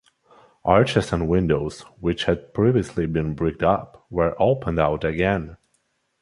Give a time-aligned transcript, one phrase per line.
[0.65, 5.57] Arches and windows which had previously been bricked up were opened out again.